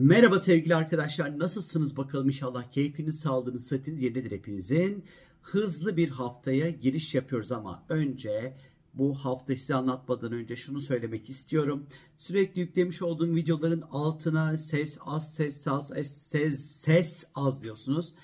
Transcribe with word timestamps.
Merhaba 0.00 0.40
sevgili 0.40 0.74
arkadaşlar. 0.74 1.38
Nasılsınız 1.38 1.96
bakalım 1.96 2.26
inşallah 2.26 2.70
keyfiniz, 2.72 3.20
sağlığınız, 3.20 3.66
sıhhatiniz 3.66 4.02
yerindedir 4.02 4.30
hepinizin. 4.30 5.04
Hızlı 5.42 5.96
bir 5.96 6.08
haftaya 6.08 6.70
giriş 6.70 7.14
yapıyoruz 7.14 7.52
ama 7.52 7.84
önce 7.88 8.56
bu 8.94 9.14
hafta 9.14 9.56
size 9.56 9.74
anlatmadan 9.74 10.32
önce 10.32 10.56
şunu 10.56 10.80
söylemek 10.80 11.30
istiyorum. 11.30 11.86
Sürekli 12.18 12.60
yüklemiş 12.60 13.02
olduğum 13.02 13.34
videoların 13.34 13.84
altına 13.90 14.58
ses 14.58 14.98
az, 15.06 15.34
ses 15.34 15.68
az, 15.68 15.88
ses, 16.02 16.60
ses 16.70 17.24
az 17.34 17.62
diyorsunuz. 17.62 18.14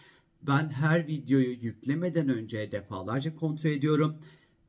Ben 0.43 0.69
her 0.69 1.07
videoyu 1.07 1.51
yüklemeden 1.51 2.29
önce 2.29 2.73
defalarca 2.73 3.37
kontrol 3.37 3.71
ediyorum. 3.71 4.17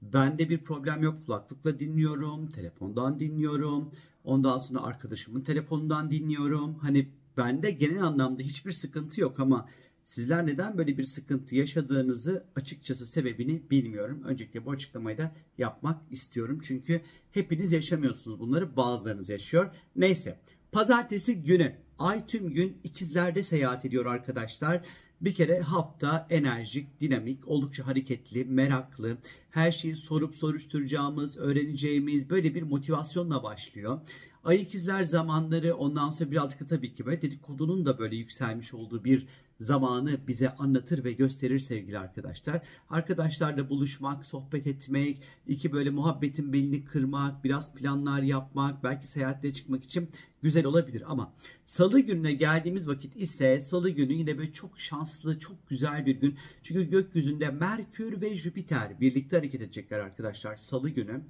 Bende 0.02 0.50
bir 0.50 0.58
problem 0.58 1.04
yok. 1.04 1.26
Kulaklıkla 1.26 1.80
dinliyorum, 1.80 2.48
telefondan 2.48 3.20
dinliyorum. 3.20 3.92
Ondan 4.28 4.57
sonra 4.57 4.84
arkadaşımın 4.84 5.41
telefonundan 5.41 6.12
dinliyorum. 6.12 6.75
Hani 6.75 7.07
bende 7.38 7.71
genel 7.71 8.04
anlamda 8.04 8.43
hiçbir 8.43 8.71
sıkıntı 8.71 9.21
yok 9.21 9.39
ama 9.39 9.70
sizler 10.04 10.47
neden 10.47 10.78
böyle 10.78 10.97
bir 10.97 11.04
sıkıntı 11.04 11.56
yaşadığınızı 11.56 12.46
açıkçası 12.56 13.07
sebebini 13.07 13.61
bilmiyorum. 13.71 14.24
Öncelikle 14.25 14.65
bu 14.65 14.71
açıklamayı 14.71 15.18
da 15.18 15.32
yapmak 15.57 16.01
istiyorum. 16.11 16.60
Çünkü 16.64 17.01
hepiniz 17.32 17.71
yaşamıyorsunuz 17.71 18.39
bunları 18.39 18.75
bazılarınız 18.75 19.29
yaşıyor. 19.29 19.75
Neyse 19.96 20.39
pazartesi 20.71 21.43
günü 21.43 21.75
ay 22.00 22.25
tüm 22.28 22.54
gün 22.54 22.78
ikizlerde 22.84 23.43
seyahat 23.43 23.86
ediyor 23.86 24.06
arkadaşlar. 24.06 24.82
Bir 25.21 25.34
kere 25.34 25.59
hafta 25.59 26.28
enerjik, 26.29 27.01
dinamik, 27.01 27.48
oldukça 27.48 27.87
hareketli, 27.87 28.46
meraklı, 28.46 29.18
her 29.50 29.71
şeyi 29.71 29.96
sorup 29.96 30.36
soruşturacağımız, 30.36 31.37
öğreneceğimiz 31.37 32.30
böyle 32.30 32.56
bir 32.56 32.64
motivasyonla 32.64 33.44
başlıyor. 33.44 34.00
Ay 34.44 34.61
ikizler 34.61 35.03
zamanları 35.03 35.75
ondan 35.75 36.09
sonra 36.09 36.31
birazcık 36.31 36.69
tabii 36.69 36.94
ki 36.94 37.05
böyle 37.05 37.22
dedikodunun 37.22 37.86
da 37.86 38.00
böyle 38.00 38.16
yükselmiş 38.16 38.73
olduğu 38.73 39.03
bir 39.03 39.28
zamanı 39.62 40.17
bize 40.28 40.56
anlatır 40.56 41.03
ve 41.03 41.14
gösterir 41.14 41.59
sevgili 41.59 42.00
arkadaşlar. 42.00 42.62
Arkadaşlarla 42.89 43.70
buluşmak, 43.70 44.25
sohbet 44.25 44.67
etmek, 44.67 45.22
iki 45.47 45.72
böyle 45.72 45.89
muhabbetin 45.89 46.53
belini 46.53 46.86
kırmak, 46.86 47.44
biraz 47.44 47.73
planlar 47.73 48.22
yapmak, 48.22 48.84
belki 48.84 49.08
seyahatlere 49.08 49.53
çıkmak 49.53 49.84
için 49.84 50.09
güzel 50.42 50.66
olabilir 50.66 51.04
ama 51.08 51.34
salı 51.66 52.00
gününe 52.00 52.34
geldiğimiz 52.34 52.88
vakit 52.88 53.16
ise 53.16 53.60
salı 53.60 53.90
günü 53.90 54.14
yine 54.14 54.38
böyle 54.38 54.54
çok 54.54 54.80
şanslı, 54.80 55.40
çok 55.40 55.70
güzel 55.70 56.06
bir 56.06 56.16
gün. 56.16 56.36
Çünkü 56.64 56.90
gökyüzünde 56.90 57.50
Merkür 57.50 58.22
ve 58.22 58.36
Jüpiter 58.36 59.00
birlikte 59.02 59.38
hareket 59.38 59.62
edecekler 59.62 60.00
arkadaşlar 60.00 60.56
salı 60.56 60.90
günü. 60.90 61.22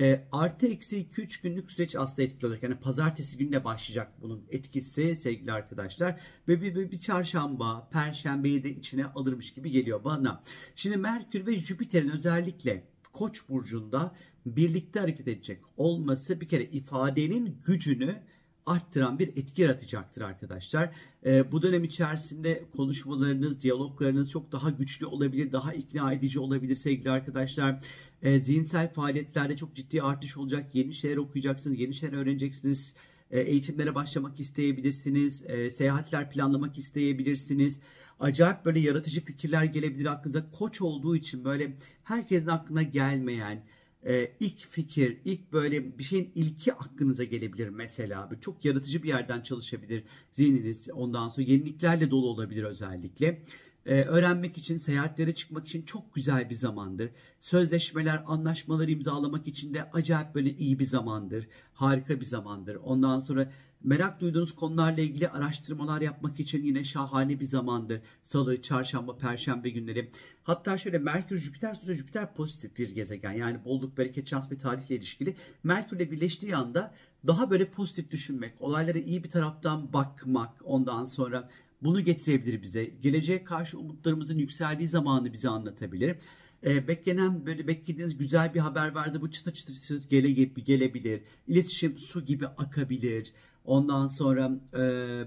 E, 0.00 0.24
artı 0.32 0.66
eksi 0.66 1.06
2-3 1.06 1.42
günlük 1.42 1.72
süreç 1.72 1.96
aslında 1.96 2.22
etkili 2.22 2.46
olacak. 2.46 2.62
Yani 2.62 2.74
pazartesi 2.74 3.38
gününe 3.38 3.64
başlayacak 3.64 4.12
bunun 4.22 4.44
etkisi 4.50 5.16
sevgili 5.16 5.52
arkadaşlar. 5.52 6.20
Ve 6.48 6.62
bir, 6.62 6.74
bir, 6.74 6.90
bir 6.90 6.98
çarşamba, 6.98 7.88
perşembeyi 7.92 8.62
de 8.62 8.70
içine 8.70 9.06
alırmış 9.06 9.54
gibi 9.54 9.70
geliyor 9.70 10.04
bana. 10.04 10.42
Şimdi 10.76 10.96
Merkür 10.96 11.46
ve 11.46 11.56
Jüpiter'in 11.56 12.10
özellikle 12.10 12.84
Koç 13.12 13.48
burcunda 13.48 14.14
birlikte 14.46 15.00
hareket 15.00 15.28
edecek 15.28 15.60
olması 15.76 16.40
bir 16.40 16.48
kere 16.48 16.64
ifadenin 16.64 17.58
gücünü 17.66 18.22
arttıran 18.70 19.18
bir 19.18 19.28
etki 19.28 19.62
yaratacaktır 19.62 20.22
arkadaşlar. 20.22 20.90
E, 21.26 21.52
bu 21.52 21.62
dönem 21.62 21.84
içerisinde 21.84 22.64
konuşmalarınız, 22.76 23.62
diyaloglarınız 23.62 24.30
çok 24.30 24.52
daha 24.52 24.70
güçlü 24.70 25.06
olabilir, 25.06 25.52
daha 25.52 25.74
ikna 25.74 26.12
edici 26.12 26.40
olabilir 26.40 26.74
sevgili 26.74 27.10
arkadaşlar. 27.10 27.80
E, 28.22 28.38
zihinsel 28.38 28.92
faaliyetlerde 28.92 29.56
çok 29.56 29.74
ciddi 29.74 30.02
artış 30.02 30.36
olacak. 30.36 30.74
Yeni 30.74 30.94
şeyler 30.94 31.16
okuyacaksınız, 31.16 31.80
yeni 31.80 31.94
şeyler 31.94 32.18
öğreneceksiniz. 32.18 32.94
E, 33.30 33.40
eğitimlere 33.40 33.94
başlamak 33.94 34.40
isteyebilirsiniz. 34.40 35.44
E, 35.46 35.70
seyahatler 35.70 36.30
planlamak 36.30 36.78
isteyebilirsiniz. 36.78 37.80
Acayip 38.20 38.64
böyle 38.64 38.80
yaratıcı 38.80 39.24
fikirler 39.24 39.64
gelebilir 39.64 40.06
aklınıza. 40.06 40.50
Koç 40.50 40.80
olduğu 40.80 41.16
için 41.16 41.44
böyle 41.44 41.76
herkesin 42.04 42.46
aklına 42.46 42.82
gelmeyen, 42.82 43.62
e, 44.06 44.32
ilk 44.40 44.58
fikir, 44.70 45.18
ilk 45.24 45.52
böyle 45.52 45.98
bir 45.98 46.04
şeyin 46.04 46.32
ilki 46.34 46.74
aklınıza 46.74 47.24
gelebilir 47.24 47.68
mesela. 47.68 48.30
Böyle 48.30 48.40
çok 48.40 48.64
yaratıcı 48.64 49.02
bir 49.02 49.08
yerden 49.08 49.40
çalışabilir 49.40 50.04
zihniniz. 50.32 50.90
Ondan 50.90 51.28
sonra 51.28 51.46
yeniliklerle 51.46 52.10
dolu 52.10 52.26
olabilir 52.26 52.64
özellikle. 52.64 53.42
Ee, 53.86 54.02
öğrenmek 54.02 54.58
için, 54.58 54.76
seyahatlere 54.76 55.34
çıkmak 55.34 55.66
için 55.66 55.82
çok 55.82 56.14
güzel 56.14 56.50
bir 56.50 56.54
zamandır. 56.54 57.10
Sözleşmeler, 57.40 58.22
anlaşmalar 58.26 58.88
imzalamak 58.88 59.48
için 59.48 59.74
de 59.74 59.90
acayip 59.92 60.34
böyle 60.34 60.56
iyi 60.56 60.78
bir 60.78 60.84
zamandır. 60.84 61.48
Harika 61.74 62.20
bir 62.20 62.24
zamandır. 62.24 62.74
Ondan 62.74 63.18
sonra 63.18 63.52
merak 63.84 64.20
duyduğunuz 64.20 64.54
konularla 64.54 65.00
ilgili 65.00 65.28
araştırmalar 65.28 66.00
yapmak 66.00 66.40
için 66.40 66.64
yine 66.64 66.84
şahane 66.84 67.40
bir 67.40 67.44
zamandır. 67.44 68.00
Salı, 68.24 68.62
çarşamba, 68.62 69.16
perşembe 69.16 69.70
günleri. 69.70 70.10
Hatta 70.44 70.78
şöyle 70.78 70.98
Merkür, 70.98 71.38
Jüpiter, 71.38 71.74
sonra 71.74 71.94
Jüpiter 71.94 72.34
pozitif 72.34 72.78
bir 72.78 72.90
gezegen. 72.90 73.32
Yani 73.32 73.64
bolluk, 73.64 73.98
bereket, 73.98 74.28
şans 74.28 74.52
ve 74.52 74.58
tarihle 74.58 74.94
ilişkili. 74.96 75.36
Merkürle 75.64 76.10
birleştiği 76.10 76.56
anda 76.56 76.94
daha 77.26 77.50
böyle 77.50 77.70
pozitif 77.70 78.10
düşünmek, 78.10 78.52
olaylara 78.60 78.98
iyi 78.98 79.24
bir 79.24 79.30
taraftan 79.30 79.92
bakmak, 79.92 80.50
ondan 80.64 81.04
sonra 81.04 81.48
bunu 81.82 82.00
getirebilir 82.00 82.62
bize. 82.62 82.84
Geleceğe 83.02 83.44
karşı 83.44 83.78
umutlarımızın 83.78 84.38
yükseldiği 84.38 84.88
zamanı 84.88 85.32
bize 85.32 85.48
anlatabilir. 85.48 86.16
E, 86.64 86.88
beklenen 86.88 87.46
böyle 87.46 87.66
beklediğiniz 87.66 88.18
güzel 88.18 88.54
bir 88.54 88.60
haber 88.60 88.94
vardı. 88.94 89.20
Bu 89.20 89.30
çıtır 89.30 89.52
çıtır 89.52 89.74
çıtır 89.74 90.08
gele, 90.10 90.30
gelebilir. 90.44 91.22
İletişim 91.48 91.98
su 91.98 92.24
gibi 92.24 92.46
akabilir. 92.46 93.32
Ondan 93.64 94.06
sonra 94.06 94.60
e, 94.74 94.78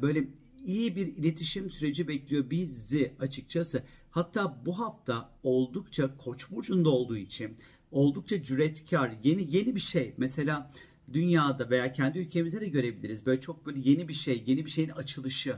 böyle 0.02 0.28
iyi 0.66 0.96
bir 0.96 1.08
iletişim 1.08 1.70
süreci 1.70 2.08
bekliyor 2.08 2.50
bizi 2.50 3.14
açıkçası. 3.20 3.84
Hatta 4.12 4.62
bu 4.66 4.80
hafta 4.80 5.30
oldukça 5.44 6.18
Koç 6.18 6.52
burcunda 6.52 6.90
olduğu 6.90 7.18
için 7.18 7.58
oldukça 7.92 8.44
cüretkar, 8.44 9.12
yeni 9.24 9.56
yeni 9.56 9.76
bir 9.76 9.80
şey. 9.80 10.14
Mesela 10.18 10.72
dünyada 11.14 11.70
veya 11.70 11.94
kendi 11.94 12.20
ülkemizde 12.20 12.62
de 12.62 12.68
görebiliriz. 12.68 13.26
Böyle 13.26 13.42
çok 13.42 13.66
böyle 13.66 13.80
yeni 13.90 14.08
bir 14.08 14.14
şey, 14.14 14.44
yeni 14.46 14.66
bir 14.66 14.72
şeyin 14.72 14.90
açılışı 14.90 15.58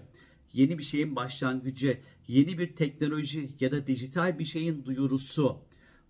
yeni 0.56 0.78
bir 0.78 0.84
şeyin 0.84 1.16
başlangıcı, 1.16 1.98
yeni 2.28 2.58
bir 2.58 2.76
teknoloji 2.76 3.50
ya 3.60 3.72
da 3.72 3.88
dijital 3.88 4.40
bir 4.40 4.46
şeyin 4.46 4.86
duyurusu. 4.86 5.58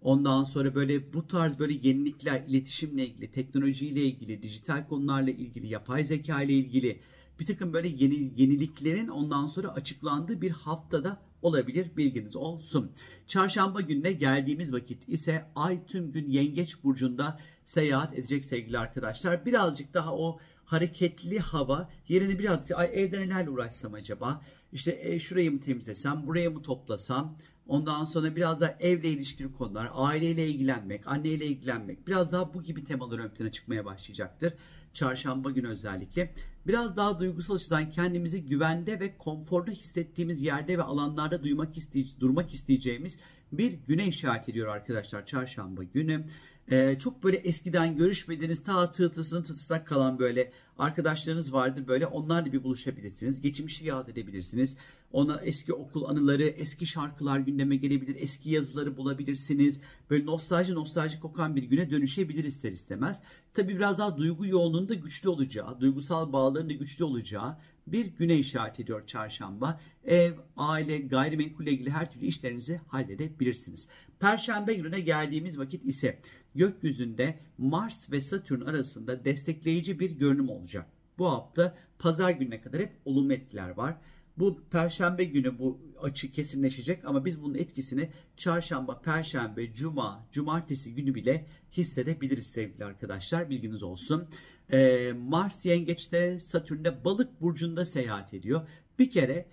Ondan 0.01 0.44
sonra 0.44 0.75
böyle 0.75 1.13
bu 1.13 1.28
tarz 1.28 1.59
böyle 1.59 1.88
yenilikler, 1.88 2.44
iletişimle 2.47 3.07
ilgili, 3.07 3.31
teknolojiyle 3.31 4.01
ilgili, 4.06 4.41
dijital 4.41 4.88
konularla 4.88 5.31
ilgili, 5.31 5.67
yapay 5.67 6.03
zeka 6.03 6.41
ile 6.41 6.53
ilgili 6.53 7.00
bir 7.39 7.45
takım 7.45 7.73
böyle 7.73 7.88
yeni, 7.88 8.31
yeniliklerin 8.41 9.07
ondan 9.07 9.47
sonra 9.47 9.69
açıklandığı 9.69 10.41
bir 10.41 10.51
haftada 10.51 11.22
olabilir 11.41 11.88
bilginiz 11.97 12.35
olsun. 12.35 12.91
Çarşamba 13.27 13.81
gününe 13.81 14.12
geldiğimiz 14.12 14.73
vakit 14.73 15.09
ise 15.09 15.45
ay 15.56 15.85
tüm 15.85 16.12
gün 16.12 16.29
yengeç 16.29 16.83
burcunda 16.83 17.39
seyahat 17.66 18.13
edecek 18.13 18.45
sevgili 18.45 18.77
arkadaşlar. 18.77 19.45
Birazcık 19.45 19.94
daha 19.94 20.16
o 20.16 20.39
hareketli 20.66 21.40
hava 21.40 21.90
yerini 22.08 22.40
birazcık 22.40 22.78
ay 22.78 22.90
evde 22.94 23.20
nelerle 23.20 23.50
uğraşsam 23.50 23.94
acaba? 23.94 24.42
İşte 24.74 25.00
e, 25.02 25.20
şurayı 25.20 25.52
mı 25.52 25.59
temizlesem, 25.59 26.28
buraya 26.28 26.50
mı 26.50 26.62
toplasam? 26.62 27.36
Ondan 27.68 28.03
sonra 28.03 28.36
biraz 28.36 28.62
daha 28.62 28.75
evle 28.80 29.09
ilişkili 29.09 29.54
konular, 29.54 29.90
aileyle 29.94 30.50
ilgilenmek, 30.50 31.08
anneyle 31.08 31.46
ilgilenmek. 31.46 32.08
Biraz 32.08 32.31
daha 32.31 32.54
bu 32.54 32.64
gibi 32.64 32.84
temalar 32.84 33.20
ön 33.20 33.30
plana 33.30 33.52
çıkmaya 33.52 33.86
başlayacaktır. 33.86 34.54
Çarşamba 34.94 35.52
günü 35.52 35.68
özellikle. 35.68 36.34
Biraz 36.68 36.98
daha 36.98 37.20
duygusal 37.20 37.56
açıdan 37.56 37.92
kendimizi 37.92 38.46
güvende 38.46 39.00
ve 39.00 39.18
konforda 39.18 39.72
hissettiğimiz 39.72 40.42
yerde 40.42 40.78
ve 40.78 40.84
alanlarda 40.84 41.44
duymak 41.44 41.78
isteye 41.78 42.06
durmak 42.20 42.54
isteyeceğimiz 42.54 43.20
bir 43.52 43.74
güne 43.88 44.08
işaret 44.08 44.50
ediyor 44.50 44.68
arkadaşlar 44.68 45.25
çarşamba 45.25 45.84
günü. 45.84 46.25
Ee, 46.72 46.98
çok 47.00 47.24
böyle 47.24 47.38
eskiden 47.38 47.98
görüşmediğiniz 47.98 48.64
ta 48.64 48.92
tığtısını 48.92 49.44
tıtsak 49.44 49.88
kalan 49.88 50.20
böyle 50.20 50.52
arkadaşlarınız 50.78 51.53
vardır 51.53 51.88
böyle 51.88 52.08
onlarla 52.08 52.53
bir 52.53 52.64
buluşabilirsiniz. 52.64 53.42
Geçmişi 53.42 53.86
yad 53.86 54.07
edebilirsiniz. 54.07 54.78
Ona 55.12 55.42
eski 55.42 55.74
okul 55.74 56.04
anıları, 56.04 56.44
eski 56.44 56.86
şarkılar 56.86 57.39
gündeme 57.39 57.75
gelebilir. 57.75 58.16
Eski 58.19 58.50
yazıları 58.50 58.98
bulabilirsiniz. 58.98 59.81
Böyle 60.10 60.25
nostalji 60.25 60.74
nostalji 60.74 61.19
kokan 61.19 61.56
bir 61.56 61.63
güne 61.63 61.89
dönüşebilir 61.89 62.44
ister 62.44 62.72
istemez. 62.72 63.22
Tabi 63.54 63.75
biraz 63.75 63.98
daha 63.98 64.18
duygu 64.18 64.45
yoğunluğunda 64.45 64.94
güçlü 64.94 65.30
olacağı, 65.30 65.81
duygusal 65.81 66.34
bağların 66.34 66.69
da 66.69 66.74
güçlü 66.74 67.04
olacağı 67.04 67.57
bir 67.88 68.06
güne 68.06 68.38
işaret 68.38 68.80
ediyor 68.80 69.08
çarşamba. 69.08 69.80
Ev, 70.06 70.34
aile, 70.58 70.98
gayrimenkulle 70.98 71.72
ilgili 71.72 71.90
her 71.90 72.12
türlü 72.12 72.26
işlerinizi 72.26 72.82
halledebilirsiniz. 72.88 73.88
Perşembe 74.20 74.74
gününe 74.74 75.00
geldiğimiz 75.00 75.60
vakit 75.60 75.86
ise 75.86 76.20
gökyüzünde 76.56 77.40
Mars 77.58 78.12
ve 78.12 78.22
Satürn 78.22 78.62
arasında 78.62 79.26
destekleyici 79.26 80.00
bir 80.00 80.12
görünüm 80.12 80.50
olacak. 80.50 80.86
Bu 81.18 81.28
hafta 81.28 81.78
pazar 82.00 82.32
gününe 82.32 82.62
kadar 82.62 82.82
hep 82.82 82.92
olumlu 83.06 83.34
etkiler 83.34 83.70
var. 83.70 83.98
Bu 84.38 84.62
perşembe 84.72 85.24
günü 85.24 85.60
bu 85.60 85.80
açı 86.02 86.32
kesinleşecek 86.32 87.06
ama 87.06 87.26
biz 87.26 87.44
bunun 87.44 87.56
etkisini 87.56 88.10
çarşamba, 88.38 89.02
perşembe, 89.02 89.74
cuma, 89.74 90.28
cumartesi 90.32 90.96
günü 90.96 91.16
bile 91.16 91.46
hissedebiliriz 91.72 92.48
sevgili 92.48 92.86
arkadaşlar. 92.86 93.50
Bilginiz 93.50 93.84
olsun. 93.84 94.28
Ee, 94.72 95.14
Mars 95.14 95.66
yengeçte, 95.66 96.40
Satürn'de 96.40 97.06
balık 97.06 97.42
burcunda 97.42 97.86
seyahat 97.86 98.34
ediyor. 98.34 98.68
Bir 99.00 99.12
kere 99.12 99.46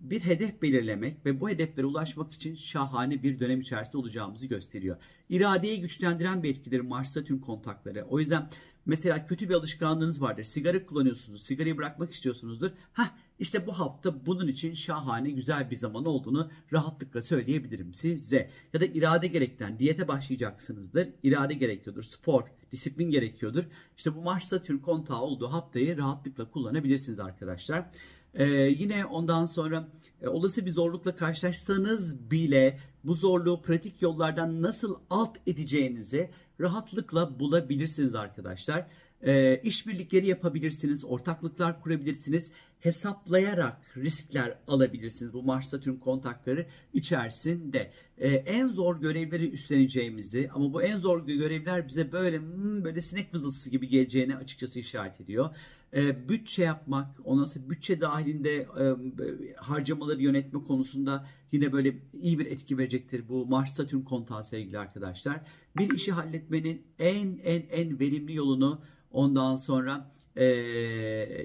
bir 0.00 0.20
hedef 0.20 0.62
belirlemek 0.62 1.26
ve 1.26 1.40
bu 1.40 1.50
hedeflere 1.50 1.86
ulaşmak 1.86 2.32
için 2.32 2.54
şahane 2.54 3.22
bir 3.22 3.40
dönem 3.40 3.60
içerisinde 3.60 3.96
olacağımızı 3.96 4.46
gösteriyor. 4.46 4.96
İradeyi 5.28 5.80
güçlendiren 5.80 6.42
bir 6.42 6.50
etkidir 6.50 6.80
Mars-Satürn 6.80 7.40
kontakları. 7.40 8.04
O 8.04 8.18
yüzden 8.18 8.48
mesela 8.86 9.26
kötü 9.26 9.48
bir 9.48 9.54
alışkanlığınız 9.54 10.22
vardır. 10.22 10.44
Sigara 10.44 10.86
kullanıyorsunuz, 10.86 11.42
sigarayı 11.42 11.76
bırakmak 11.76 12.12
istiyorsunuzdur. 12.12 12.70
Hah 12.92 13.10
işte 13.38 13.66
bu 13.66 13.72
hafta 13.72 14.26
bunun 14.26 14.48
için 14.48 14.74
şahane 14.74 15.30
güzel 15.30 15.70
bir 15.70 15.76
zaman 15.76 16.04
olduğunu 16.04 16.50
rahatlıkla 16.72 17.22
söyleyebilirim 17.22 17.94
size. 17.94 18.50
Ya 18.72 18.80
da 18.80 18.84
irade 18.84 19.26
gerekten 19.26 19.78
diyete 19.78 20.08
başlayacaksınızdır. 20.08 21.08
İrade 21.22 21.54
gerekiyordur, 21.54 22.02
spor, 22.02 22.42
disiplin 22.72 23.10
gerekiyordur. 23.10 23.64
İşte 23.96 24.16
bu 24.16 24.22
Mars-Satürn 24.22 24.78
kontağı 24.78 25.20
olduğu 25.20 25.52
haftayı 25.52 25.98
rahatlıkla 25.98 26.50
kullanabilirsiniz 26.50 27.20
arkadaşlar. 27.20 27.90
Ee, 28.34 28.44
yine 28.78 29.04
ondan 29.04 29.46
sonra 29.46 29.88
e, 30.22 30.28
olası 30.28 30.66
bir 30.66 30.70
zorlukla 30.70 31.16
karşılaşsanız 31.16 32.30
bile 32.30 32.78
bu 33.04 33.14
zorluğu 33.14 33.62
pratik 33.62 34.02
yollardan 34.02 34.62
nasıl 34.62 34.96
alt 35.10 35.36
edeceğinizi 35.46 36.30
rahatlıkla 36.60 37.40
bulabilirsiniz 37.40 38.14
arkadaşlar. 38.14 38.86
Ee, 39.22 39.60
işbirlikleri 39.62 40.26
yapabilirsiniz, 40.26 41.04
ortaklıklar 41.04 41.82
kurabilirsiniz, 41.82 42.50
hesaplayarak 42.86 43.76
riskler 43.96 44.58
alabilirsiniz 44.68 45.34
bu 45.34 45.42
Mars 45.42 45.68
Satürn 45.68 45.96
kontakları 45.96 46.66
içerisinde. 46.92 47.92
Ee, 48.18 48.28
en 48.28 48.68
zor 48.68 49.00
görevleri 49.00 49.50
üstleneceğimizi 49.50 50.50
ama 50.54 50.72
bu 50.72 50.82
en 50.82 50.98
zor 50.98 51.26
görevler 51.26 51.88
bize 51.88 52.12
böyle 52.12 52.38
hmm, 52.38 52.84
böyle 52.84 53.00
sinek 53.00 53.34
vızıltısı 53.34 53.70
gibi 53.70 53.88
geleceğini 53.88 54.36
açıkçası 54.36 54.78
işaret 54.78 55.20
ediyor 55.20 55.50
e, 55.94 56.28
bütçe 56.28 56.64
yapmak, 56.64 57.20
ondan 57.24 57.44
sonra 57.44 57.70
bütçe 57.70 58.00
dahilinde 58.00 58.54
e, 58.56 58.96
harcamaları 59.56 60.22
yönetme 60.22 60.64
konusunda 60.64 61.26
yine 61.52 61.72
böyle 61.72 61.96
iyi 62.12 62.38
bir 62.38 62.46
etki 62.46 62.78
verecektir 62.78 63.28
bu 63.28 63.46
Mars 63.46 63.74
Satürn 63.74 64.00
kontağı 64.00 64.44
sevgili 64.44 64.78
arkadaşlar. 64.78 65.40
Bir 65.78 65.94
işi 65.94 66.12
halletmenin 66.12 66.82
en 66.98 67.38
en 67.44 67.62
en 67.70 68.00
verimli 68.00 68.34
yolunu 68.34 68.80
ondan 69.10 69.56
sonra 69.56 70.15
e, 70.36 70.44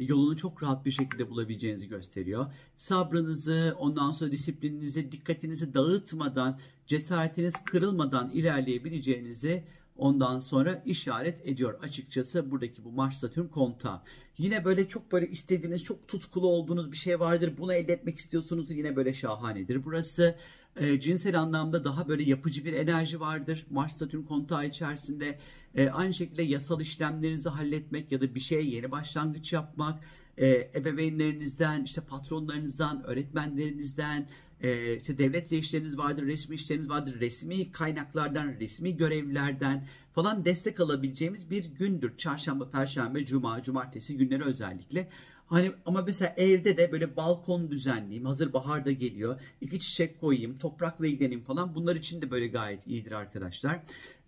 yolunu 0.02 0.38
çok 0.38 0.64
rahat 0.64 0.86
bir 0.86 0.92
şekilde 0.92 1.30
bulabileceğinizi 1.30 1.88
gösteriyor. 1.88 2.46
Sabrınızı, 2.78 3.76
ondan 3.80 4.12
sonra 4.12 4.32
disiplininizi, 4.32 5.12
dikkatinizi 5.12 5.74
dağıtmadan, 5.74 6.60
cesaretiniz 6.88 7.54
kırılmadan 7.66 8.30
ilerleyebileceğinizi 8.30 9.64
ondan 9.98 10.40
sonra 10.40 10.84
işaret 10.86 11.48
ediyor 11.48 11.80
açıkçası 11.82 12.52
buradaki 12.52 12.84
bu 12.86 12.92
Mars 12.92 13.20
Satürn 13.20 13.48
kontağı. 13.48 14.02
Yine 14.38 14.66
böyle 14.66 14.88
çok 14.88 15.12
böyle 15.12 15.30
istediğiniz 15.30 15.84
çok 15.84 16.08
tutkulu 16.08 16.48
olduğunuz 16.48 16.92
bir 16.92 16.98
şey 16.98 17.20
vardır. 17.20 17.54
Bunu 17.58 17.74
elde 17.74 17.94
etmek 17.94 18.18
istiyorsunuz 18.18 18.72
yine 18.72 18.96
böyle 18.96 19.14
şahanedir. 19.14 19.86
Burası 19.86 20.36
e, 20.76 21.00
cinsel 21.00 21.40
anlamda 21.40 21.84
daha 21.84 22.08
böyle 22.08 22.24
yapıcı 22.24 22.66
bir 22.66 22.74
enerji 22.74 23.20
vardır. 23.20 23.66
Mars 23.70 23.98
Satürn 23.98 24.24
kontağı 24.24 24.66
içerisinde 24.66 25.40
e, 25.76 25.90
aynı 25.90 26.14
şekilde 26.14 26.44
yasal 26.44 26.82
işlemlerinizi 26.82 27.50
halletmek 27.50 28.12
ya 28.12 28.22
da 28.22 28.36
bir 28.36 28.40
şeye 28.40 28.64
yeni 28.64 28.92
başlangıç 28.92 29.54
yapmak, 29.54 30.00
e, 30.38 30.72
ebeveynlerinizden, 30.76 31.84
işte 31.84 32.02
patronlarınızdan, 32.02 33.04
öğretmenlerinizden, 33.04 34.28
e, 34.62 34.98
işte 34.98 35.18
devletle 35.18 35.58
işleriniz 35.58 35.98
vardır, 35.98 36.26
resmi 36.26 36.56
işleriniz 36.56 36.90
vardır, 36.90 37.20
resmi 37.20 37.72
kaynaklardan, 37.72 38.48
resmi 38.60 38.98
görevlerden 38.98 39.88
falan 40.14 40.46
destek 40.46 40.80
alabileceğimiz 40.80 41.52
bir 41.52 41.66
gündür. 41.66 42.18
Çarşamba, 42.18 42.70
perşembe, 42.70 43.26
cuma, 43.26 43.64
cumartesi 43.64 44.18
günleri 44.18 44.44
özellikle. 44.44 45.08
Hani 45.52 45.72
ama 45.86 46.02
mesela 46.02 46.34
evde 46.38 46.78
de 46.78 46.92
böyle 46.92 47.16
balkon 47.16 47.72
düzenleyeyim. 47.72 48.26
Hazır 48.26 48.54
bahar 48.54 48.86
da 48.86 48.92
geliyor. 48.92 49.42
İki 49.62 49.80
çiçek 49.80 50.22
koyayım, 50.22 50.58
toprakla 50.58 51.08
ilgileneyim 51.08 51.44
falan. 51.44 51.76
Bunlar 51.76 51.96
için 51.96 52.22
de 52.22 52.32
böyle 52.32 52.48
gayet 52.48 52.88
iyidir 52.88 53.12
arkadaşlar. 53.12 53.80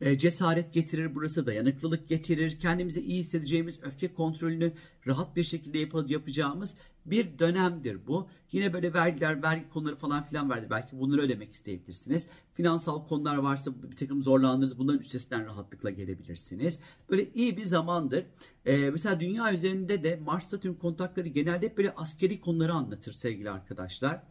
E, 0.03 0.17
cesaret 0.17 0.73
getirir 0.73 1.15
burası, 1.15 1.45
dayanıklılık 1.45 2.09
getirir. 2.09 2.59
Kendimizi 2.59 3.01
iyi 3.01 3.19
hissedeceğimiz, 3.19 3.79
öfke 3.83 4.13
kontrolünü 4.13 4.71
rahat 5.07 5.35
bir 5.35 5.44
şekilde 5.44 5.77
yap- 5.77 6.09
yapacağımız 6.09 6.75
bir 7.05 7.39
dönemdir 7.39 7.97
bu. 8.07 8.27
Yine 8.51 8.73
böyle 8.73 8.94
vergiler, 8.94 9.44
vergi 9.44 9.69
konuları 9.69 9.95
falan 9.95 10.23
filan 10.23 10.50
verdi. 10.50 10.67
Belki 10.69 11.00
bunları 11.00 11.21
ödemek 11.21 11.53
isteyebilirsiniz. 11.53 12.27
Finansal 12.53 13.07
konular 13.07 13.35
varsa 13.35 13.71
bir 13.91 13.95
takım 13.95 14.23
zorlandığınız 14.23 14.79
bunların 14.79 15.00
üstesinden 15.00 15.45
rahatlıkla 15.45 15.89
gelebilirsiniz. 15.89 16.79
Böyle 17.09 17.33
iyi 17.33 17.57
bir 17.57 17.65
zamandır. 17.65 18.25
Ee, 18.65 18.77
mesela 18.77 19.19
dünya 19.19 19.53
üzerinde 19.53 20.03
de 20.03 20.19
Mars 20.25 20.50
Satürn 20.50 20.73
kontakları 20.73 21.27
genelde 21.27 21.65
hep 21.65 21.77
böyle 21.77 21.94
askeri 21.95 22.41
konuları 22.41 22.73
anlatır 22.73 23.13
sevgili 23.13 23.51
arkadaşlar. 23.51 24.21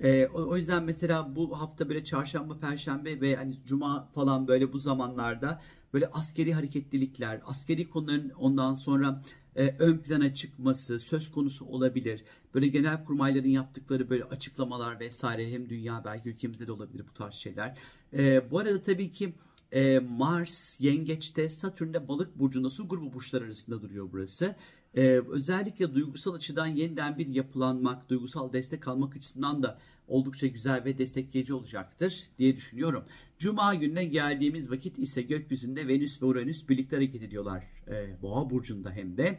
Ee, 0.00 0.26
o, 0.26 0.48
o 0.48 0.56
yüzden 0.56 0.84
mesela 0.84 1.36
bu 1.36 1.60
hafta 1.60 1.88
böyle 1.88 2.04
çarşamba, 2.04 2.58
perşembe 2.58 3.20
ve 3.20 3.36
hani 3.36 3.58
cuma 3.66 4.08
falan 4.14 4.48
böyle 4.48 4.72
bu 4.72 4.78
zamanlarda 4.78 5.60
böyle 5.94 6.06
askeri 6.06 6.54
hareketlilikler, 6.54 7.40
askeri 7.46 7.90
konuların 7.90 8.30
ondan 8.30 8.74
sonra 8.74 9.22
e, 9.56 9.74
ön 9.78 9.98
plana 9.98 10.34
çıkması 10.34 10.98
söz 10.98 11.30
konusu 11.30 11.66
olabilir. 11.66 12.24
Böyle 12.54 12.68
genel 12.68 13.04
kurmayların 13.04 13.48
yaptıkları 13.48 14.10
böyle 14.10 14.24
açıklamalar 14.24 15.00
vesaire 15.00 15.50
hem 15.50 15.68
dünya 15.68 16.02
belki 16.04 16.28
ülkemizde 16.28 16.66
de 16.66 16.72
olabilir 16.72 17.04
bu 17.10 17.14
tarz 17.14 17.34
şeyler. 17.34 17.78
E, 18.12 18.50
bu 18.50 18.58
arada 18.58 18.82
tabii 18.82 19.12
ki 19.12 19.34
e, 19.72 19.98
Mars 19.98 20.80
yengeçte 20.80 21.48
Satürn'de 21.48 22.08
balık 22.08 22.38
burcunda 22.38 22.70
su 22.70 22.88
grubu 22.88 23.12
burçlar 23.12 23.42
arasında 23.42 23.82
duruyor 23.82 24.08
burası. 24.12 24.56
Ee, 24.98 25.22
özellikle 25.30 25.94
duygusal 25.94 26.34
açıdan 26.34 26.66
yeniden 26.66 27.18
bir 27.18 27.26
yapılanmak, 27.26 28.10
duygusal 28.10 28.52
destek 28.52 28.88
almak 28.88 29.16
açısından 29.16 29.62
da 29.62 29.78
oldukça 30.08 30.46
güzel 30.46 30.84
ve 30.84 30.98
destekleyici 30.98 31.54
olacaktır 31.54 32.22
diye 32.38 32.56
düşünüyorum. 32.56 33.04
Cuma 33.38 33.74
gününe 33.74 34.04
geldiğimiz 34.04 34.70
vakit 34.70 34.98
ise 34.98 35.22
gökyüzünde 35.22 35.88
Venüs 35.88 36.22
ve 36.22 36.26
Uranüs 36.26 36.68
birlikte 36.68 36.96
hareket 36.96 37.22
ediyorlar. 37.22 37.64
Ee, 37.88 38.22
Boğa 38.22 38.50
burcunda 38.50 38.90
hem 38.90 39.16
de. 39.16 39.38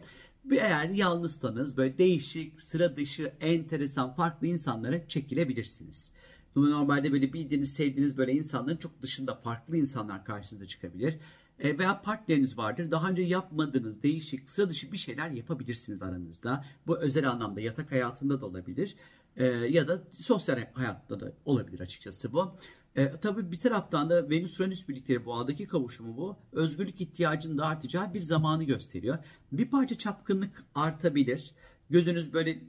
Eğer 0.51 0.89
yalnızsanız 0.89 1.77
böyle 1.77 1.97
değişik, 1.97 2.61
sıra 2.61 2.95
dışı, 2.95 3.33
enteresan, 3.41 4.13
farklı 4.13 4.47
insanlara 4.47 5.07
çekilebilirsiniz. 5.07 6.11
Normalde 6.55 7.11
böyle 7.11 7.33
bildiğiniz, 7.33 7.73
sevdiğiniz 7.73 8.17
böyle 8.17 8.31
insanların 8.31 8.77
çok 8.77 9.01
dışında 9.01 9.35
farklı 9.35 9.77
insanlar 9.77 10.25
karşınıza 10.25 10.65
çıkabilir. 10.65 11.17
E, 11.59 11.77
veya 11.77 12.01
partneriniz 12.01 12.57
vardır. 12.57 12.91
Daha 12.91 13.09
önce 13.09 13.21
yapmadığınız 13.21 14.03
değişik, 14.03 14.49
sıra 14.49 14.69
dışı 14.69 14.91
bir 14.91 14.97
şeyler 14.97 15.29
yapabilirsiniz 15.29 16.01
aranızda. 16.01 16.65
Bu 16.87 16.99
özel 16.99 17.29
anlamda 17.29 17.61
yatak 17.61 17.91
hayatında 17.91 18.41
da 18.41 18.45
olabilir. 18.45 18.95
E, 19.37 19.45
ya 19.45 19.87
da 19.87 20.03
sosyal 20.19 20.65
hayatta 20.73 21.19
da 21.19 21.33
olabilir 21.45 21.79
açıkçası 21.79 22.33
bu. 22.33 22.55
E, 22.95 23.11
tabii 23.21 23.51
bir 23.51 23.59
taraftan 23.59 24.09
da 24.09 24.29
Venüs-Uranüs 24.29 24.87
birlikleri 24.87 25.25
boğadaki 25.25 25.67
kavuşumu 25.67 26.17
bu. 26.17 26.37
Özgürlük 26.51 27.01
ihtiyacının 27.01 27.57
da 27.57 27.65
artacağı 27.65 28.13
bir 28.13 28.21
zamanı 28.21 28.63
gösteriyor. 28.63 29.17
Bir 29.51 29.69
parça 29.69 29.97
çapkınlık 29.97 30.63
artabilir. 30.75 31.51
Gözünüz 31.89 32.33
böyle 32.33 32.59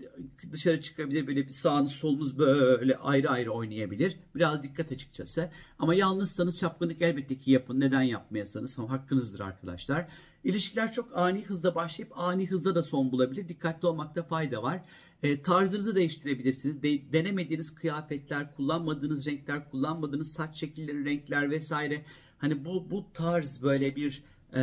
dışarı 0.52 0.80
çıkabilir. 0.80 1.26
Böyle 1.26 1.48
bir 1.48 1.52
sağınız 1.52 1.92
solunuz 1.92 2.38
böyle 2.38 2.96
ayrı 2.96 3.30
ayrı 3.30 3.52
oynayabilir. 3.52 4.16
Biraz 4.34 4.62
dikkat 4.62 4.92
açıkçası. 4.92 5.50
Ama 5.78 5.94
yalnızsanız 5.94 6.58
çapkınlık 6.58 7.02
elbette 7.02 7.38
ki 7.38 7.50
yapın. 7.50 7.80
Neden 7.80 8.02
yapmayasanız 8.02 8.78
hakkınızdır 8.78 9.40
arkadaşlar. 9.40 10.08
İlişkiler 10.44 10.92
çok 10.92 11.18
ani 11.18 11.44
hızda 11.44 11.74
başlayıp 11.74 12.18
ani 12.18 12.46
hızda 12.46 12.74
da 12.74 12.82
son 12.82 13.12
bulabilir. 13.12 13.48
Dikkatli 13.48 13.88
olmakta 13.88 14.22
fayda 14.22 14.62
var. 14.62 14.82
E, 15.22 15.42
tarzınızı 15.42 15.94
değiştirebilirsiniz. 15.94 16.82
De, 16.82 17.12
denemediğiniz 17.12 17.74
kıyafetler, 17.74 18.54
kullanmadığınız 18.54 19.26
renkler, 19.26 19.70
kullanmadığınız 19.70 20.32
saç 20.32 20.56
şekilleri, 20.56 21.04
renkler 21.04 21.50
vesaire. 21.50 22.04
Hani 22.38 22.64
bu 22.64 22.90
bu 22.90 23.06
tarz 23.14 23.62
böyle 23.62 23.96
bir 23.96 24.22
e, 24.54 24.62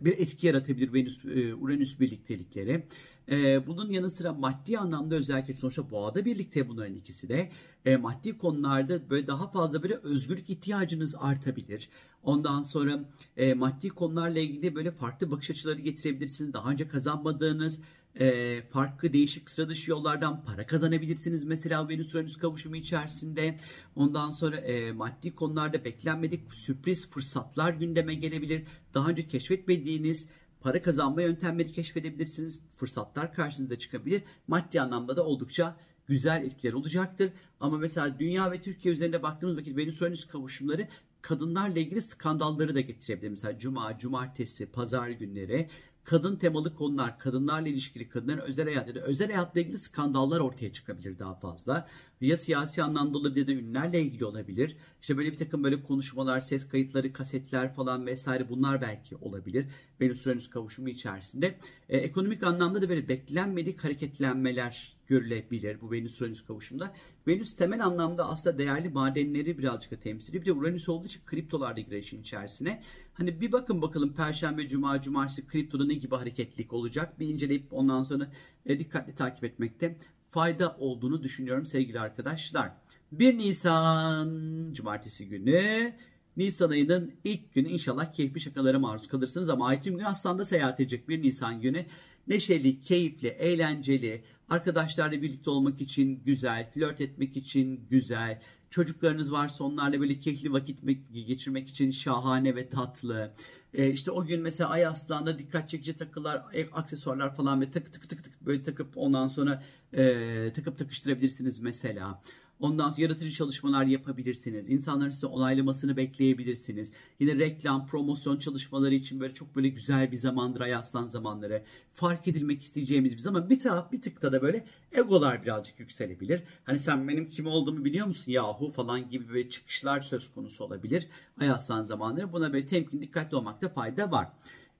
bir 0.00 0.18
etki 0.18 0.46
yaratabilir 0.46 0.92
Venüs 0.92 1.24
e, 1.24 1.54
Uranüs 1.54 2.00
birliktelikleri. 2.00 2.86
E, 3.30 3.66
bunun 3.66 3.90
yanı 3.90 4.10
sıra 4.10 4.32
maddi 4.32 4.78
anlamda 4.78 5.14
özellikle 5.14 5.54
sonuçta 5.54 5.90
boğada 5.90 6.24
birlikte 6.24 6.68
bunların 6.68 6.94
ikisi 6.94 7.28
de 7.28 7.50
e, 7.84 7.96
maddi 7.96 8.38
konularda 8.38 9.10
böyle 9.10 9.26
daha 9.26 9.46
fazla 9.46 9.82
böyle 9.82 9.94
özgürlük 9.94 10.50
ihtiyacınız 10.50 11.14
artabilir. 11.18 11.88
Ondan 12.22 12.62
sonra 12.62 13.04
e, 13.36 13.54
maddi 13.54 13.88
konularla 13.88 14.38
ilgili 14.38 14.74
böyle 14.74 14.90
farklı 14.90 15.30
bakış 15.30 15.50
açıları 15.50 15.80
getirebilirsiniz. 15.80 16.52
Daha 16.52 16.70
önce 16.70 16.88
kazanmadığınız 16.88 17.80
e, 18.20 18.62
farklı 18.62 19.12
değişik 19.12 19.50
sıra 19.50 19.68
dışı 19.68 19.90
yollardan 19.90 20.44
para 20.44 20.66
kazanabilirsiniz. 20.66 21.44
Mesela 21.44 21.88
Venüs 21.88 22.14
Uranüs 22.14 22.36
kavuşumu 22.36 22.76
içerisinde. 22.76 23.56
Ondan 23.96 24.30
sonra 24.30 24.56
e, 24.56 24.92
maddi 24.92 25.34
konularda 25.34 25.84
beklenmedik 25.84 26.54
sürpriz 26.54 27.10
fırsatlar 27.10 27.72
gündeme 27.72 28.14
gelebilir. 28.14 28.62
Daha 28.94 29.08
önce 29.08 29.26
keşfetmediğiniz 29.26 30.28
para 30.60 30.82
kazanma 30.82 31.22
yöntemleri 31.22 31.72
keşfedebilirsiniz. 31.72 32.62
Fırsatlar 32.76 33.32
karşınıza 33.32 33.78
çıkabilir. 33.78 34.22
Maddi 34.48 34.80
anlamda 34.80 35.16
da 35.16 35.24
oldukça 35.24 35.76
güzel 36.06 36.44
etkiler 36.44 36.72
olacaktır. 36.72 37.32
Ama 37.60 37.78
mesela 37.78 38.18
dünya 38.18 38.52
ve 38.52 38.60
Türkiye 38.60 38.94
üzerinde 38.94 39.22
baktığımız 39.22 39.56
vakit 39.56 39.76
Venüs-Uranüs 39.76 40.26
kavuşumları 40.26 40.88
kadınlarla 41.22 41.78
ilgili 41.78 42.02
skandalları 42.02 42.74
da 42.74 42.80
getirebilir. 42.80 43.30
Mesela 43.30 43.58
cuma, 43.58 43.98
cumartesi, 43.98 44.66
pazar 44.66 45.08
günleri 45.08 45.68
kadın 46.04 46.36
temalı 46.36 46.74
konular, 46.74 47.18
kadınlarla 47.18 47.68
ilişkili, 47.68 48.08
kadınların 48.08 48.40
özel 48.40 48.64
hayat 48.64 48.88
ya 48.88 48.94
da 48.94 49.00
özel 49.00 49.32
hayatla 49.32 49.60
ilgili 49.60 49.78
skandallar 49.78 50.40
ortaya 50.40 50.72
çıkabilir 50.72 51.18
daha 51.18 51.34
fazla. 51.34 51.88
Ya 52.20 52.36
siyasi 52.36 52.82
anlamda 52.82 53.18
olabilir 53.18 53.40
ya 53.40 53.46
da 53.46 53.60
ünlülerle 53.60 54.02
ilgili 54.02 54.24
olabilir. 54.24 54.76
İşte 55.02 55.16
böyle 55.16 55.32
bir 55.32 55.36
takım 55.36 55.64
böyle 55.64 55.82
konuşmalar, 55.82 56.40
ses 56.40 56.68
kayıtları, 56.68 57.12
kasetler 57.12 57.74
falan 57.74 58.06
vesaire 58.06 58.48
bunlar 58.48 58.80
belki 58.80 59.16
olabilir. 59.16 59.66
Venüs-Uranüs 60.00 60.50
kavuşumu 60.50 60.88
içerisinde. 60.88 61.58
E, 61.88 61.98
ekonomik 61.98 62.42
anlamda 62.42 62.82
da 62.82 62.88
böyle 62.88 63.08
beklenmedik 63.08 63.84
hareketlenmeler 63.84 64.96
görülebilir 65.06 65.80
bu 65.80 65.92
Venüs-Uranüs 65.92 66.46
kavuşumda. 66.46 66.94
Venüs 67.28 67.56
temel 67.56 67.84
anlamda 67.84 68.28
aslında 68.28 68.58
değerli 68.58 68.88
madenleri 68.88 69.58
birazcık 69.58 69.90
da 69.90 69.96
temsil 69.96 70.28
ediyor. 70.28 70.44
Bir 70.44 70.50
de 70.50 70.52
Uranüs 70.52 70.88
olduğu 70.88 71.06
için 71.06 71.20
kriptolar 71.26 71.76
da 71.76 71.80
girer 71.80 71.98
içerisine. 71.98 72.82
Hani 73.14 73.40
bir 73.40 73.52
bakın 73.52 73.82
bakalım 73.82 74.14
Perşembe, 74.14 74.68
Cuma, 74.68 75.02
Cumartesi 75.02 75.46
kriptoda 75.46 75.86
ne 75.86 75.94
gibi 75.94 76.14
hareketlilik 76.14 76.72
olacak. 76.72 77.20
Bir 77.20 77.28
inceleyip 77.28 77.72
ondan 77.72 78.02
sonra 78.02 78.30
e, 78.66 78.78
dikkatli 78.78 79.14
takip 79.14 79.44
etmekte 79.44 79.96
fayda 80.30 80.76
olduğunu 80.78 81.22
düşünüyorum 81.22 81.66
sevgili 81.66 82.00
arkadaşlar. 82.00 82.72
1 83.12 83.38
Nisan 83.38 84.72
Cumartesi 84.72 85.28
günü 85.28 85.92
Nisan 86.36 86.70
ayının 86.70 87.12
ilk 87.24 87.54
günü 87.54 87.68
inşallah 87.68 88.12
keyifli 88.12 88.40
şakalara 88.40 88.78
maruz 88.78 89.08
kalırsınız 89.08 89.48
ama 89.48 89.66
ay 89.66 89.82
tüm 89.82 89.96
gün 89.96 90.04
Aslan'da 90.04 90.44
seyahat 90.44 90.80
edecek 90.80 91.08
1 91.08 91.22
Nisan 91.22 91.60
günü. 91.60 91.86
Neşeli, 92.28 92.80
keyifli, 92.80 93.28
eğlenceli, 93.28 94.24
arkadaşlarla 94.48 95.22
birlikte 95.22 95.50
olmak 95.50 95.80
için 95.80 96.22
güzel, 96.24 96.70
flört 96.70 97.00
etmek 97.00 97.36
için 97.36 97.86
güzel, 97.90 98.40
çocuklarınız 98.74 99.32
varsa 99.32 99.64
onlarla 99.64 100.00
böyle 100.00 100.20
keyifli 100.20 100.52
vakit 100.52 100.78
geçirmek 101.26 101.68
için 101.68 101.90
şahane 101.90 102.56
ve 102.56 102.68
tatlı. 102.68 103.32
Ee, 103.74 103.90
işte 103.90 104.10
o 104.10 104.24
gün 104.24 104.42
mesela 104.42 104.70
Ay 104.70 104.86
Aslan'da 104.86 105.38
dikkat 105.38 105.68
çekici 105.68 105.96
takılar, 105.96 106.44
aksesuarlar 106.72 107.36
falan 107.36 107.60
ve 107.60 107.70
tık 107.70 107.92
tık 107.92 108.10
tık 108.10 108.24
tık 108.24 108.46
böyle 108.46 108.62
takıp 108.62 108.88
ondan 108.96 109.28
sonra 109.28 109.62
e, 109.92 110.52
takıp 110.52 110.78
takıştırabilirsiniz 110.78 111.60
mesela. 111.60 112.22
Ondan 112.60 112.90
sonra 112.90 113.02
yaratıcı 113.02 113.30
çalışmalar 113.30 113.84
yapabilirsiniz. 113.84 114.70
İnsanların 114.70 115.10
size 115.10 115.26
onaylamasını 115.26 115.96
bekleyebilirsiniz. 115.96 116.92
Yine 117.20 117.38
reklam, 117.38 117.86
promosyon 117.86 118.38
çalışmaları 118.38 118.94
için 118.94 119.20
böyle 119.20 119.34
çok 119.34 119.56
böyle 119.56 119.68
güzel 119.68 120.12
bir 120.12 120.16
zamandır 120.16 120.60
ay 120.60 120.74
aslan 120.74 121.06
zamanları. 121.06 121.62
Fark 121.94 122.28
edilmek 122.28 122.62
isteyeceğimiz 122.62 123.12
bir 123.12 123.18
zaman. 123.18 123.50
Bir 123.50 123.58
taraf 123.58 123.92
bir 123.92 124.02
tıkta 124.02 124.32
da 124.32 124.42
böyle 124.42 124.64
egolar 124.92 125.42
birazcık 125.42 125.80
yükselebilir. 125.80 126.42
Hani 126.64 126.78
sen 126.78 127.08
benim 127.08 127.28
kim 127.28 127.46
olduğumu 127.46 127.84
biliyor 127.84 128.06
musun 128.06 128.32
yahu 128.32 128.70
falan 128.72 129.08
gibi 129.10 129.28
böyle 129.28 129.48
çıkışlar 129.48 130.00
söz 130.00 130.32
konusu 130.34 130.64
olabilir. 130.64 131.06
Ay 131.40 131.50
aslan 131.50 131.84
zamanları. 131.84 132.32
Buna 132.32 132.52
böyle 132.52 132.66
temkin 132.66 133.02
dikkatli 133.02 133.36
olmakta 133.36 133.68
fayda 133.68 134.10
var. 134.10 134.28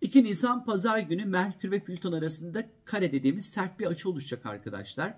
2 0.04 0.24
Nisan 0.24 0.64
pazar 0.64 0.98
günü 0.98 1.24
Merkür 1.24 1.70
ve 1.70 1.80
Plüton 1.80 2.12
arasında 2.12 2.66
kare 2.84 3.12
dediğimiz 3.12 3.46
sert 3.46 3.80
bir 3.80 3.86
açı 3.86 4.10
oluşacak 4.10 4.46
arkadaşlar. 4.46 5.14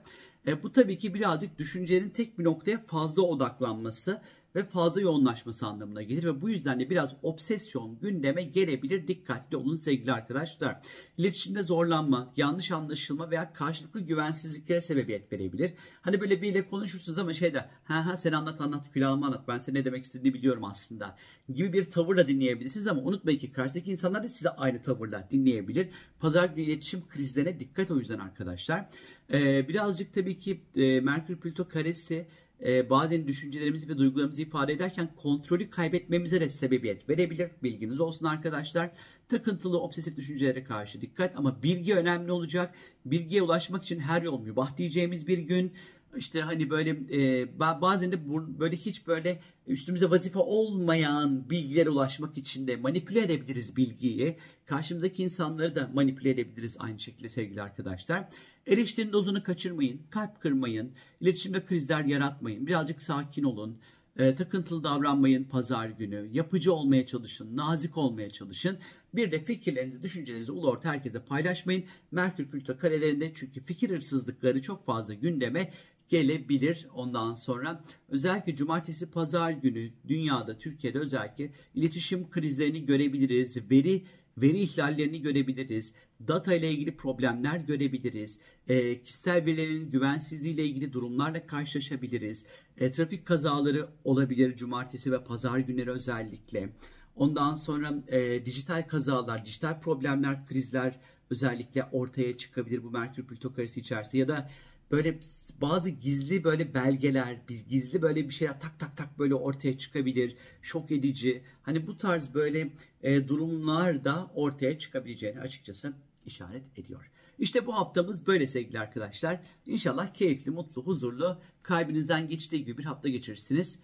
E, 0.47 0.63
bu 0.63 0.73
tabii 0.73 0.99
ki 0.99 1.15
birazcık 1.15 1.59
düşüncenin 1.59 2.11
tek 2.11 2.39
bir 2.39 2.45
noktaya 2.45 2.83
fazla 2.87 3.23
odaklanması 3.23 4.21
ve 4.57 4.65
fazla 4.65 5.01
yoğunlaşması 5.01 5.67
anlamına 5.67 6.03
gelir 6.03 6.25
ve 6.25 6.43
bu 6.43 6.51
yüzden 6.51 6.81
de 6.81 6.91
biraz 6.91 7.15
obsesyon 7.23 7.99
gündeme 7.99 8.43
gelebilir. 8.43 9.07
Dikkatli 9.07 9.57
olun 9.57 9.77
sevgili 9.77 10.13
arkadaşlar. 10.13 10.81
İletişimde 11.19 11.63
zorlanma, 11.63 12.33
yanlış 12.37 12.71
anlaşılma 12.71 13.31
veya 13.31 13.53
karşılıklı 13.53 14.01
güvensizliklere 14.01 14.81
sebebiyet 14.81 15.33
verebilir. 15.33 15.73
Hani 16.01 16.21
böyle 16.21 16.43
biriyle 16.43 16.69
konuşursunuz 16.69 17.19
ama 17.19 17.33
şeyde 17.33 17.65
ha 17.85 18.07
ha 18.07 18.17
sen 18.17 18.33
anlat 18.33 18.61
anlat 18.61 18.93
külahımı 18.93 19.27
anlat 19.27 19.49
ben 19.49 19.59
senin 19.59 19.79
ne 19.79 19.85
demek 19.85 20.05
istediğini 20.05 20.35
biliyorum 20.35 20.65
aslında 20.65 21.17
gibi 21.55 21.73
bir 21.73 21.85
tavırla 21.85 22.29
dinleyebilirsiniz 22.29 22.87
ama 22.87 23.03
unutmayın 23.03 23.39
ki 23.39 23.53
karşıdaki 23.53 23.91
insanlar 23.91 24.23
da 24.25 24.29
size 24.29 24.51
aynı 24.51 24.83
tavırla 24.83 25.29
dinleyebilir. 25.31 25.89
Pazar 26.21 26.45
günü 26.45 26.67
iletişim 26.67 27.09
krizlerine 27.09 27.61
dikkat 27.61 27.91
o 27.91 27.99
yüzden 27.99 28.19
arkadaşlar. 28.19 28.89
Ee, 29.33 29.69
birazcık 29.69 30.15
tabii 30.15 30.39
ki 30.39 30.61
e, 30.77 31.01
Merkür 31.01 31.37
Plüto 31.37 31.69
karesi 31.69 32.27
e, 32.65 32.91
bazen 32.91 33.27
düşüncelerimizi 33.27 33.89
ve 33.89 33.99
duygularımızı 33.99 34.43
ifade 34.43 34.73
ederken 34.73 35.09
kontrolü 35.17 35.71
kaybetmemize 35.71 36.41
de 36.41 36.49
sebebiyet 36.49 37.09
verebilir. 37.09 37.51
Bilginiz 37.63 38.01
olsun 38.01 38.27
arkadaşlar. 38.27 38.91
Takıntılı, 39.29 39.81
obsesif 39.81 40.17
düşüncelere 40.17 40.65
karşı 40.65 41.01
dikkat 41.01 41.37
ama 41.37 41.63
bilgi 41.63 41.95
önemli 41.95 42.33
olacak. 42.33 42.75
Bilgiye 43.05 43.43
ulaşmak 43.43 43.85
için 43.85 44.01
her 44.01 44.23
yol 44.23 44.41
mübah 44.41 44.77
diyeceğimiz 44.77 45.27
bir 45.27 45.39
gün 45.39 45.73
işte 46.17 46.41
hani 46.41 46.71
böyle 46.71 46.91
e, 46.91 47.49
bazen 47.61 48.13
de 48.13 48.19
böyle 48.61 48.77
hiç 48.77 49.07
böyle 49.07 49.41
üstümüze 49.67 50.11
vazife 50.11 50.39
olmayan 50.39 51.51
bilgilere 51.51 51.91
ulaşmak 51.91 52.39
için 52.39 52.67
de 52.67 52.77
manipüle 52.77 53.21
edebiliriz 53.21 53.77
bilgiyi. 53.77 54.37
Karşımızdaki 54.67 55.23
insanları 55.23 55.75
da 55.75 55.91
manipüle 55.95 56.31
edebiliriz 56.31 56.77
aynı 56.79 56.99
şekilde 57.01 57.29
sevgili 57.29 57.63
arkadaşlar. 57.63 58.29
Eleştirinin 58.67 59.13
dozunu 59.13 59.43
kaçırmayın, 59.43 60.01
kalp 60.11 60.41
kırmayın, 60.41 60.93
iletişimde 61.21 61.65
krizler 61.65 62.05
yaratmayın. 62.05 62.67
Birazcık 62.67 63.03
sakin 63.03 63.43
olun. 63.43 63.79
E, 64.19 64.35
takıntılı 64.35 64.85
davranmayın 64.85 65.45
pazar 65.45 65.89
günü. 65.89 66.29
Yapıcı 66.33 66.73
olmaya 66.73 67.07
çalışın, 67.07 67.57
nazik 67.57 67.97
olmaya 67.97 68.31
çalışın. 68.31 68.79
Bir 69.15 69.33
de 69.33 69.45
fikirlerinizi, 69.45 70.03
düşüncelerinizi 70.03 70.53
ulu 70.53 70.71
orta 70.71 70.89
herkese 70.89 71.21
paylaşmayın. 71.21 71.85
Merkür 72.11 72.47
Plüto 72.47 72.79
karelerinde 72.79 73.33
çünkü 73.35 73.61
fikir 73.61 73.91
hırsızlıkları 73.91 74.63
çok 74.63 74.87
fazla 74.87 75.15
gündeme 75.15 75.71
gelebilir 76.09 76.87
ondan 76.95 77.35
sonra. 77.35 77.85
Özellikle 78.09 78.57
cumartesi 78.57 79.11
pazar 79.11 79.51
günü 79.51 79.91
dünyada 80.09 80.59
Türkiye'de 80.59 80.99
özellikle 80.99 81.51
iletişim 81.75 82.31
krizlerini 82.31 82.87
görebiliriz. 82.87 83.71
Veri 83.71 84.05
veri 84.39 84.61
ihlallerini 84.61 85.23
görebiliriz. 85.23 85.95
Data 86.29 86.55
ile 86.55 86.71
ilgili 86.71 86.97
problemler 86.97 87.57
görebiliriz. 87.57 88.41
E, 88.69 89.03
kişisel 89.03 89.47
verilerin 89.47 89.91
güvensizliği 89.91 90.55
ile 90.55 90.65
ilgili 90.65 90.93
durumlarla 90.93 91.47
karşılaşabiliriz. 91.47 92.47
E, 92.77 92.91
trafik 92.91 93.27
kazaları 93.27 93.89
olabilir 94.05 94.57
cumartesi 94.57 95.13
ve 95.13 95.25
pazar 95.25 95.59
günleri 95.59 95.91
özellikle. 95.91 96.69
Ondan 97.17 97.53
sonra 97.53 97.95
e, 98.09 98.47
dijital 98.47 98.89
kazalar, 98.89 99.45
dijital 99.45 99.81
problemler, 99.81 100.47
krizler 100.47 100.99
özellikle 101.31 101.85
ortaya 101.93 102.37
çıkabilir 102.37 102.85
bu 102.85 102.91
Merkür 102.91 103.27
Plüto 103.27 103.53
karesi 103.55 103.81
içerisinde 103.81 104.19
ya 104.19 104.29
da 104.29 104.51
böyle 104.91 105.19
bazı 105.61 105.91
gizli 105.91 106.45
böyle 106.45 106.75
belgeler, 106.75 107.39
gizli 107.69 108.03
böyle 108.03 108.29
bir 108.29 108.35
şeyler 108.35 108.61
tak 108.61 108.79
tak 108.79 108.97
tak 108.97 109.19
böyle 109.19 109.35
ortaya 109.35 109.79
çıkabilir. 109.79 110.37
Şok 110.63 110.93
edici. 110.93 111.43
Hani 111.63 111.87
bu 111.87 111.99
tarz 111.99 112.35
böyle 112.35 112.71
e, 113.03 113.29
durumlar 113.29 114.05
da 114.05 114.31
ortaya 114.35 114.79
çıkabileceğini 114.79 115.41
açıkçası 115.41 115.93
işaret 116.27 116.79
ediyor. 116.79 117.11
İşte 117.39 117.67
bu 117.67 117.75
haftamız 117.75 118.27
böyle 118.27 118.47
sevgili 118.47 118.81
arkadaşlar. 118.81 119.41
İnşallah 119.67 120.15
keyifli, 120.15 120.51
mutlu, 120.51 120.83
huzurlu, 120.83 121.39
kalbinizden 121.63 122.29
geçtiği 122.29 122.65
gibi 122.65 122.79
bir 122.79 122.85
hafta 122.85 123.09
geçirirsiniz. 123.09 123.79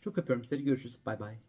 Çok 0.00 0.18
öpüyorum 0.18 0.44
sizleri. 0.44 0.64
Görüşürüz. 0.64 0.96
Bay 1.06 1.20
bay. 1.20 1.47